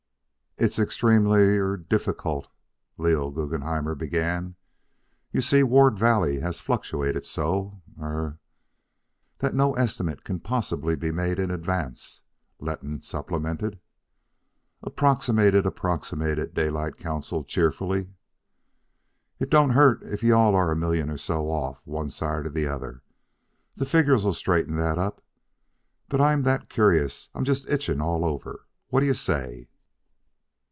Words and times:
"It 0.57 0.65
is 0.65 0.77
extremely 0.77 1.57
er 1.57 1.75
difficult," 1.75 2.47
Leon 2.99 3.33
Guggenhammer 3.33 3.95
began. 3.95 4.57
"You 5.31 5.41
see, 5.41 5.63
Ward 5.63 5.97
Valley 5.97 6.39
has 6.41 6.59
fluctuated 6.59 7.25
so, 7.25 7.81
er" 7.99 8.37
"That 9.39 9.55
no 9.55 9.73
estimate 9.73 10.23
can 10.23 10.39
possibly 10.39 10.95
be 10.95 11.09
made 11.11 11.39
in 11.39 11.49
advance," 11.49 12.21
Letton 12.59 13.01
supplemented. 13.01 13.79
"Approximate 14.83 15.55
it, 15.55 15.65
approximate 15.65 16.37
it," 16.37 16.53
Daylight 16.53 16.95
counselled 16.97 17.47
cheerfully. 17.47 18.09
"It 19.39 19.49
don't 19.49 19.71
hurt 19.71 20.03
if 20.03 20.21
you 20.21 20.35
all 20.35 20.53
are 20.53 20.69
a 20.69 20.75
million 20.75 21.09
or 21.09 21.17
so 21.17 21.51
out 21.51 21.79
one 21.85 22.11
side 22.11 22.45
or 22.45 22.49
the 22.51 22.67
other. 22.67 23.01
The 23.77 23.85
figures'll 23.87 24.35
straighten 24.37 24.75
that 24.75 24.99
up. 24.99 25.23
But 26.07 26.21
I'm 26.21 26.43
that 26.43 26.69
curious 26.69 27.29
I'm 27.33 27.45
just 27.45 27.67
itching 27.67 27.99
all 28.01 28.23
over. 28.23 28.67
What 28.89 28.99
d'ye 28.99 29.13
say?" 29.13 29.69